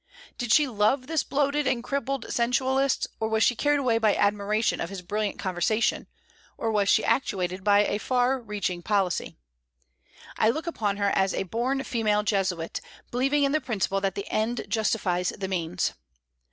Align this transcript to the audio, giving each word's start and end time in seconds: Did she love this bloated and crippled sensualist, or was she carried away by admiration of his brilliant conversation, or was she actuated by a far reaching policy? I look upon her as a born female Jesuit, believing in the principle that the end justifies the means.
Did 0.39 0.51
she 0.51 0.67
love 0.67 1.05
this 1.05 1.23
bloated 1.23 1.67
and 1.67 1.83
crippled 1.83 2.25
sensualist, 2.33 3.05
or 3.19 3.29
was 3.29 3.43
she 3.43 3.55
carried 3.55 3.77
away 3.77 3.99
by 3.99 4.15
admiration 4.15 4.81
of 4.81 4.89
his 4.89 5.03
brilliant 5.03 5.37
conversation, 5.37 6.07
or 6.57 6.71
was 6.71 6.89
she 6.89 7.05
actuated 7.05 7.63
by 7.63 7.85
a 7.85 7.99
far 7.99 8.39
reaching 8.39 8.81
policy? 8.81 9.35
I 10.39 10.49
look 10.49 10.65
upon 10.65 10.97
her 10.97 11.11
as 11.13 11.35
a 11.35 11.43
born 11.43 11.83
female 11.83 12.23
Jesuit, 12.23 12.81
believing 13.11 13.43
in 13.43 13.51
the 13.51 13.61
principle 13.61 14.01
that 14.01 14.15
the 14.15 14.27
end 14.31 14.65
justifies 14.67 15.33
the 15.37 15.47
means. 15.47 15.93